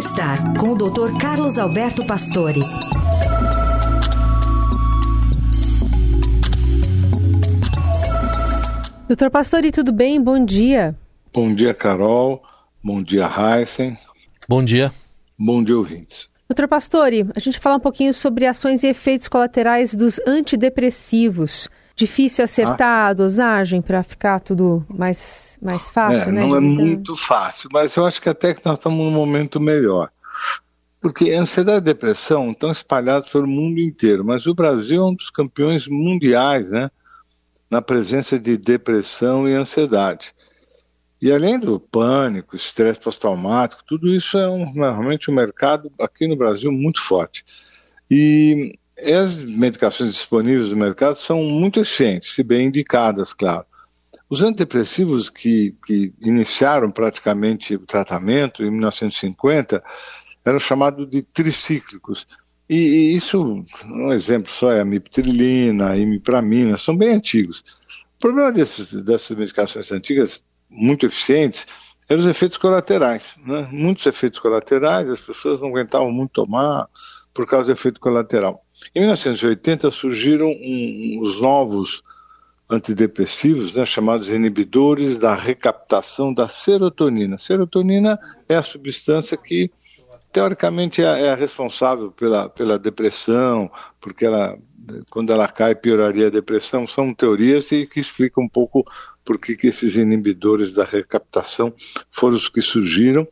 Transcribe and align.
Bem-Estar, 0.00 0.56
com 0.58 0.70
o 0.70 0.74
Dr. 0.74 1.18
Carlos 1.20 1.58
Alberto 1.58 2.06
Pastore. 2.06 2.60
Doutor 9.06 9.30
Pastore, 9.30 9.70
tudo 9.70 9.92
bem? 9.92 10.18
Bom 10.18 10.42
dia. 10.42 10.96
Bom 11.34 11.54
dia, 11.54 11.74
Carol. 11.74 12.42
Bom 12.82 13.02
dia, 13.02 13.28
Heisen. 13.28 13.98
Bom 14.48 14.64
dia. 14.64 14.90
Bom 15.38 15.62
dia, 15.62 15.76
ouvintes. 15.76 16.30
Doutor 16.48 16.66
Pastore, 16.66 17.26
a 17.36 17.38
gente 17.38 17.58
fala 17.58 17.76
um 17.76 17.80
pouquinho 17.80 18.14
sobre 18.14 18.46
ações 18.46 18.82
e 18.82 18.86
efeitos 18.86 19.28
colaterais 19.28 19.94
dos 19.94 20.18
antidepressivos. 20.26 21.68
Difícil 22.00 22.42
acertar 22.42 23.06
ah. 23.06 23.08
a 23.08 23.12
dosagem 23.12 23.82
para 23.82 24.02
ficar 24.02 24.40
tudo 24.40 24.82
mais, 24.88 25.58
mais 25.60 25.90
fácil, 25.90 26.30
é, 26.30 26.32
né? 26.32 26.40
Não 26.40 26.56
é 26.56 26.60
muito 26.60 27.14
fácil, 27.14 27.68
mas 27.70 27.94
eu 27.94 28.06
acho 28.06 28.22
que 28.22 28.28
até 28.30 28.54
que 28.54 28.64
nós 28.64 28.78
estamos 28.78 28.98
num 29.04 29.10
momento 29.10 29.60
melhor. 29.60 30.10
Porque 30.98 31.30
a 31.30 31.42
ansiedade 31.42 31.76
e 31.76 31.80
a 31.80 31.92
depressão 31.92 32.52
estão 32.52 32.70
espalhados 32.70 33.28
pelo 33.28 33.46
mundo 33.46 33.80
inteiro, 33.80 34.24
mas 34.24 34.46
o 34.46 34.54
Brasil 34.54 35.02
é 35.02 35.04
um 35.04 35.14
dos 35.14 35.28
campeões 35.28 35.86
mundiais, 35.86 36.70
né? 36.70 36.90
Na 37.70 37.82
presença 37.82 38.38
de 38.38 38.56
depressão 38.56 39.46
e 39.46 39.52
ansiedade. 39.52 40.34
E 41.20 41.30
além 41.30 41.58
do 41.58 41.78
pânico, 41.78 42.56
estresse 42.56 42.98
pós-traumático, 42.98 43.82
tudo 43.86 44.08
isso 44.08 44.38
é 44.38 44.48
um, 44.48 44.72
realmente 44.72 45.30
um 45.30 45.34
mercado 45.34 45.92
aqui 46.00 46.26
no 46.26 46.34
Brasil 46.34 46.72
muito 46.72 46.98
forte. 46.98 47.44
E 48.10 48.74
as 49.04 49.42
medicações 49.42 50.14
disponíveis 50.14 50.70
no 50.70 50.76
mercado 50.76 51.16
são 51.16 51.42
muito 51.42 51.80
eficientes, 51.80 52.34
se 52.34 52.42
bem 52.42 52.66
indicadas, 52.66 53.32
claro. 53.32 53.64
Os 54.28 54.42
antidepressivos 54.42 55.28
que, 55.28 55.74
que 55.84 56.12
iniciaram 56.20 56.90
praticamente 56.90 57.74
o 57.74 57.86
tratamento 57.86 58.62
em 58.62 58.70
1950 58.70 59.82
eram 60.44 60.60
chamados 60.60 61.08
de 61.10 61.22
tricíclicos. 61.22 62.26
E, 62.68 62.76
e 62.76 63.16
isso, 63.16 63.64
um 63.84 64.12
exemplo 64.12 64.52
só 64.52 64.70
é 64.70 64.80
a 64.80 64.84
miptrilina, 64.84 65.90
a 65.90 65.98
imipramina, 65.98 66.76
são 66.76 66.96
bem 66.96 67.14
antigos. 67.14 67.64
O 68.16 68.20
problema 68.20 68.52
desses, 68.52 68.92
dessas 69.02 69.36
medicações 69.36 69.90
antigas, 69.90 70.40
muito 70.68 71.06
eficientes, 71.06 71.66
eram 72.08 72.20
os 72.20 72.28
efeitos 72.28 72.58
colaterais. 72.58 73.34
Né? 73.44 73.68
Muitos 73.72 74.06
efeitos 74.06 74.38
colaterais, 74.38 75.08
as 75.08 75.20
pessoas 75.20 75.60
não 75.60 75.68
aguentavam 75.68 76.12
muito 76.12 76.32
tomar 76.32 76.88
por 77.34 77.46
causa 77.46 77.66
do 77.66 77.72
efeito 77.72 78.00
colateral. 78.00 78.64
Em 78.94 79.00
1980 79.00 79.90
surgiram 79.90 80.48
um, 80.48 81.18
os 81.20 81.40
novos 81.40 82.02
antidepressivos, 82.68 83.74
né, 83.74 83.84
chamados 83.84 84.28
inibidores 84.28 85.18
da 85.18 85.34
recaptação 85.34 86.32
da 86.32 86.48
serotonina. 86.48 87.36
Serotonina 87.36 88.18
é 88.48 88.56
a 88.56 88.62
substância 88.62 89.36
que 89.36 89.70
teoricamente 90.32 91.02
é, 91.02 91.26
é 91.26 91.34
responsável 91.34 92.10
pela, 92.10 92.48
pela 92.48 92.78
depressão, 92.78 93.70
porque 94.00 94.24
ela, 94.24 94.58
quando 95.10 95.32
ela 95.32 95.48
cai, 95.48 95.74
pioraria 95.74 96.28
a 96.28 96.30
depressão. 96.30 96.86
São 96.86 97.14
teorias 97.14 97.70
e 97.72 97.86
que 97.86 98.00
explicam 98.00 98.44
um 98.44 98.48
pouco 98.48 98.84
por 99.24 99.38
que 99.38 99.66
esses 99.66 99.96
inibidores 99.96 100.74
da 100.74 100.84
recaptação 100.84 101.72
foram 102.10 102.36
os 102.36 102.48
que 102.48 102.60
surgiram 102.60 103.26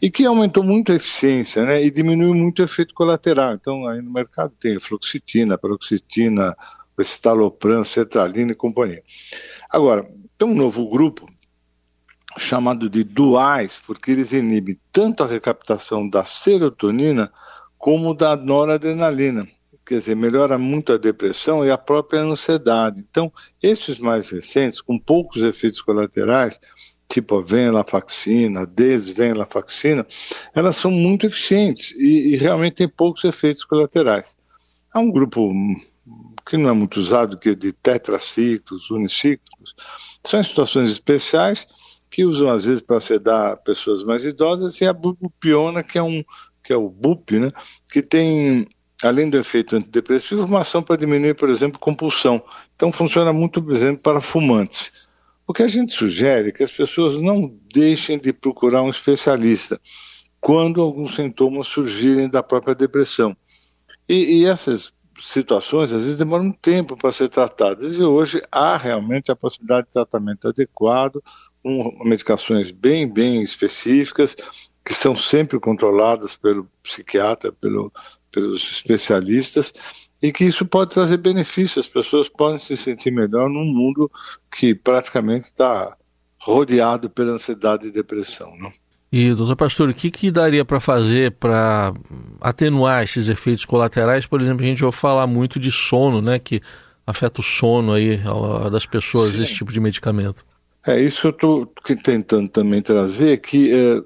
e 0.00 0.10
que 0.10 0.24
aumentou 0.24 0.62
muito 0.62 0.92
a 0.92 0.96
eficiência 0.96 1.64
né, 1.64 1.82
e 1.82 1.90
diminuiu 1.90 2.34
muito 2.34 2.60
o 2.60 2.64
efeito 2.64 2.94
colateral. 2.94 3.54
Então, 3.54 3.86
aí 3.86 4.00
no 4.00 4.12
mercado 4.12 4.52
tem 4.58 4.78
fluoxetina, 4.80 5.58
paroxetina, 5.58 6.56
estalopram, 6.98 7.84
cetralina 7.84 8.52
e 8.52 8.54
companhia. 8.56 9.02
Agora, 9.70 10.08
tem 10.38 10.48
um 10.48 10.54
novo 10.54 10.88
grupo 10.88 11.26
chamado 12.38 12.88
de 12.88 13.02
duais, 13.02 13.80
porque 13.86 14.10
eles 14.10 14.32
inibem 14.32 14.78
tanto 14.92 15.22
a 15.22 15.26
recaptação 15.26 16.08
da 16.08 16.24
serotonina 16.24 17.32
como 17.78 18.14
da 18.14 18.36
noradrenalina. 18.36 19.48
Quer 19.84 19.98
dizer, 19.98 20.16
melhora 20.16 20.58
muito 20.58 20.92
a 20.92 20.98
depressão 20.98 21.64
e 21.64 21.70
a 21.70 21.78
própria 21.78 22.20
ansiedade. 22.20 23.04
Então, 23.08 23.32
esses 23.62 23.98
mais 23.98 24.28
recentes, 24.28 24.80
com 24.80 24.98
poucos 24.98 25.42
efeitos 25.42 25.80
colaterais, 25.80 26.58
tipo 27.08 27.38
a 27.38 27.40
venlafaxina, 27.40 28.62
a 28.62 28.64
desvenlafaxina, 28.64 30.04
elas 30.54 30.76
são 30.76 30.90
muito 30.90 31.26
eficientes 31.26 31.92
e, 31.92 32.34
e 32.34 32.36
realmente 32.36 32.74
têm 32.74 32.88
poucos 32.88 33.22
efeitos 33.24 33.64
colaterais. 33.64 34.34
Há 34.92 34.98
um 34.98 35.10
grupo 35.10 35.52
que 36.44 36.56
não 36.56 36.70
é 36.70 36.72
muito 36.72 36.98
usado, 36.98 37.38
que 37.38 37.50
é 37.50 37.54
de 37.54 37.72
tetraciclos, 37.72 38.90
uniciclos, 38.90 39.74
são 40.24 40.42
situações 40.42 40.90
especiais 40.90 41.66
que 42.16 42.24
usam 42.24 42.48
às 42.48 42.64
vezes 42.64 42.80
para 42.80 42.98
sedar 42.98 43.58
pessoas 43.58 44.02
mais 44.02 44.24
idosas, 44.24 44.80
e 44.80 44.86
a 44.86 44.92
bupropiona, 44.94 45.82
que 45.82 45.98
é 45.98 46.02
um 46.02 46.24
que 46.64 46.72
é 46.72 46.76
o 46.76 46.88
BUP, 46.88 47.38
né, 47.38 47.52
que 47.92 48.00
tem 48.00 48.66
além 49.02 49.28
do 49.28 49.36
efeito 49.36 49.76
antidepressivo, 49.76 50.46
uma 50.46 50.62
ação 50.62 50.82
para 50.82 50.96
diminuir, 50.96 51.34
por 51.34 51.50
exemplo, 51.50 51.78
compulsão. 51.78 52.42
Então 52.74 52.90
funciona 52.90 53.34
muito, 53.34 53.62
por 53.62 53.74
exemplo, 53.74 54.00
para 54.00 54.22
fumantes. 54.22 54.90
O 55.46 55.52
que 55.52 55.62
a 55.62 55.68
gente 55.68 55.92
sugere 55.92 56.48
é 56.48 56.52
que 56.52 56.64
as 56.64 56.72
pessoas 56.72 57.18
não 57.18 57.54
deixem 57.70 58.18
de 58.18 58.32
procurar 58.32 58.80
um 58.80 58.88
especialista 58.88 59.78
quando 60.40 60.80
alguns 60.80 61.16
sintomas 61.16 61.66
surgirem 61.66 62.30
da 62.30 62.42
própria 62.42 62.74
depressão. 62.74 63.36
E, 64.08 64.40
e 64.40 64.46
essas 64.46 64.94
situações 65.20 65.92
às 65.92 66.02
vezes 66.02 66.18
demoram 66.18 66.46
um 66.46 66.52
tempo 66.52 66.96
para 66.96 67.12
ser 67.12 67.28
tratadas 67.28 67.94
e 67.94 68.02
hoje 68.02 68.42
há 68.50 68.76
realmente 68.76 69.30
a 69.30 69.36
possibilidade 69.36 69.86
de 69.86 69.92
tratamento 69.92 70.48
adequado, 70.48 71.22
com 71.66 71.98
medicações 72.04 72.70
bem, 72.70 73.12
bem 73.12 73.42
específicas, 73.42 74.36
que 74.84 74.94
são 74.94 75.16
sempre 75.16 75.58
controladas 75.58 76.36
pelo 76.36 76.68
psiquiatra, 76.80 77.50
pelo, 77.50 77.92
pelos 78.30 78.70
especialistas, 78.70 79.74
e 80.22 80.30
que 80.30 80.44
isso 80.44 80.64
pode 80.64 80.94
trazer 80.94 81.16
benefícios, 81.16 81.84
as 81.84 81.92
pessoas 81.92 82.28
podem 82.28 82.60
se 82.60 82.76
sentir 82.76 83.10
melhor 83.10 83.50
num 83.50 83.64
mundo 83.64 84.08
que 84.56 84.76
praticamente 84.76 85.46
está 85.46 85.96
rodeado 86.40 87.10
pela 87.10 87.32
ansiedade 87.32 87.88
e 87.88 87.90
depressão. 87.90 88.56
Não? 88.56 88.72
E, 89.10 89.34
doutor 89.34 89.56
Pastor, 89.56 89.88
o 89.88 89.94
que, 89.94 90.08
que 90.08 90.30
daria 90.30 90.64
para 90.64 90.78
fazer 90.78 91.32
para 91.32 91.92
atenuar 92.40 93.02
esses 93.02 93.26
efeitos 93.26 93.64
colaterais? 93.64 94.24
Por 94.24 94.40
exemplo, 94.40 94.64
a 94.64 94.68
gente 94.68 94.84
ouve 94.84 94.96
falar 94.96 95.26
muito 95.26 95.58
de 95.58 95.72
sono, 95.72 96.22
né, 96.22 96.38
que 96.38 96.62
afeta 97.04 97.40
o 97.40 97.44
sono 97.44 97.92
aí 97.92 98.20
das 98.70 98.86
pessoas, 98.86 99.32
Sim. 99.32 99.42
esse 99.42 99.54
tipo 99.56 99.72
de 99.72 99.80
medicamento. 99.80 100.44
É 100.86 101.00
isso 101.00 101.20
que 101.20 101.26
eu 101.26 101.30
estou 101.30 101.72
tentando 102.04 102.48
também 102.48 102.80
trazer, 102.80 103.40
que 103.40 103.72
é, 103.74 104.02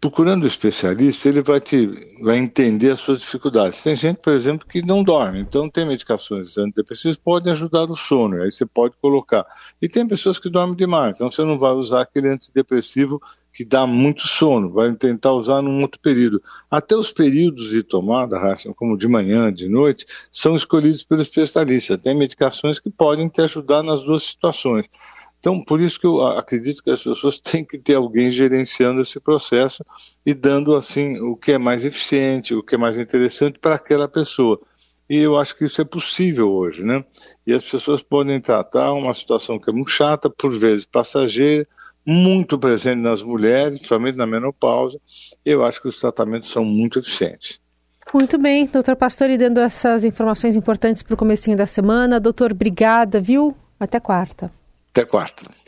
procurando 0.00 0.44
o 0.44 0.46
especialista, 0.46 1.28
ele 1.28 1.42
vai, 1.42 1.60
te, 1.60 1.86
vai 2.22 2.38
entender 2.38 2.90
as 2.90 3.00
suas 3.00 3.20
dificuldades. 3.20 3.82
Tem 3.82 3.94
gente, 3.94 4.16
por 4.16 4.32
exemplo, 4.32 4.66
que 4.66 4.80
não 4.80 5.04
dorme, 5.04 5.40
então 5.40 5.68
tem 5.68 5.86
medicações 5.86 6.56
antidepressivas 6.56 7.18
que 7.18 7.22
podem 7.22 7.52
ajudar 7.52 7.84
o 7.84 7.94
sono, 7.94 8.42
aí 8.42 8.50
você 8.50 8.64
pode 8.64 8.96
colocar. 9.00 9.44
E 9.80 9.88
tem 9.88 10.08
pessoas 10.08 10.38
que 10.38 10.48
dormem 10.48 10.74
demais, 10.74 11.14
então 11.14 11.30
você 11.30 11.44
não 11.44 11.58
vai 11.58 11.72
usar 11.72 12.00
aquele 12.00 12.28
antidepressivo 12.28 13.20
que 13.52 13.64
dá 13.64 13.86
muito 13.86 14.26
sono, 14.26 14.72
vai 14.72 14.90
tentar 14.94 15.32
usar 15.32 15.60
num 15.60 15.82
outro 15.82 16.00
período. 16.00 16.42
Até 16.70 16.96
os 16.96 17.12
períodos 17.12 17.68
de 17.68 17.82
tomada, 17.82 18.40
como 18.74 18.96
de 18.96 19.06
manhã, 19.06 19.52
de 19.52 19.68
noite, 19.68 20.06
são 20.32 20.56
escolhidos 20.56 21.04
pelo 21.04 21.20
especialista. 21.20 21.98
Tem 21.98 22.16
medicações 22.16 22.80
que 22.80 22.88
podem 22.88 23.28
te 23.28 23.42
ajudar 23.42 23.82
nas 23.82 24.02
duas 24.02 24.22
situações. 24.22 24.86
Então, 25.42 25.60
por 25.60 25.80
isso 25.80 25.98
que 25.98 26.06
eu 26.06 26.24
acredito 26.24 26.84
que 26.84 26.90
as 26.92 27.02
pessoas 27.02 27.36
têm 27.42 27.64
que 27.64 27.76
ter 27.76 27.94
alguém 27.94 28.30
gerenciando 28.30 29.00
esse 29.00 29.18
processo 29.18 29.84
e 30.24 30.32
dando 30.32 30.76
assim 30.76 31.18
o 31.18 31.34
que 31.34 31.50
é 31.50 31.58
mais 31.58 31.84
eficiente, 31.84 32.54
o 32.54 32.62
que 32.62 32.76
é 32.76 32.78
mais 32.78 32.96
interessante 32.96 33.58
para 33.58 33.74
aquela 33.74 34.06
pessoa. 34.06 34.60
E 35.10 35.18
eu 35.18 35.36
acho 35.36 35.56
que 35.56 35.64
isso 35.64 35.82
é 35.82 35.84
possível 35.84 36.48
hoje, 36.48 36.84
né? 36.84 37.04
E 37.44 37.52
as 37.52 37.68
pessoas 37.68 38.04
podem 38.04 38.40
tratar 38.40 38.92
uma 38.92 39.12
situação 39.12 39.58
que 39.58 39.68
é 39.68 39.72
muito 39.72 39.90
chata, 39.90 40.30
por 40.30 40.52
vezes 40.52 40.86
passageira, 40.86 41.66
muito 42.06 42.56
presente 42.56 43.00
nas 43.00 43.20
mulheres, 43.20 43.78
principalmente 43.78 44.16
na 44.16 44.26
menopausa. 44.28 45.00
Eu 45.44 45.64
acho 45.64 45.82
que 45.82 45.88
os 45.88 45.98
tratamentos 45.98 46.50
são 46.50 46.64
muito 46.64 47.00
eficientes. 47.00 47.60
Muito 48.14 48.38
bem, 48.38 48.66
doutor 48.66 48.94
Pastori, 48.94 49.36
dando 49.36 49.58
essas 49.58 50.04
informações 50.04 50.54
importantes 50.54 51.02
para 51.02 51.14
o 51.14 51.18
comecinho 51.18 51.56
da 51.56 51.66
semana. 51.66 52.20
Doutor, 52.20 52.52
obrigada, 52.52 53.20
viu? 53.20 53.56
Até 53.80 53.98
quarta. 53.98 54.61
Até 54.92 55.06
quarta. 55.06 55.62